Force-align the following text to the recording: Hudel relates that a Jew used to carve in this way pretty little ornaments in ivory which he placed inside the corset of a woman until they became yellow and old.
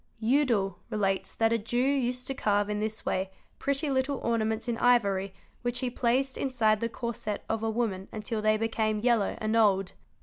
Hudel 0.19 0.79
relates 0.89 1.31
that 1.35 1.53
a 1.53 1.59
Jew 1.59 1.77
used 1.77 2.25
to 2.25 2.33
carve 2.33 2.71
in 2.71 2.79
this 2.79 3.05
way 3.05 3.29
pretty 3.59 3.87
little 3.91 4.17
ornaments 4.23 4.67
in 4.67 4.75
ivory 4.79 5.31
which 5.61 5.81
he 5.81 5.91
placed 5.91 6.39
inside 6.39 6.79
the 6.79 6.89
corset 6.89 7.43
of 7.47 7.61
a 7.61 7.69
woman 7.69 8.07
until 8.11 8.41
they 8.41 8.57
became 8.57 8.97
yellow 8.97 9.35
and 9.37 9.55
old. 9.55 9.91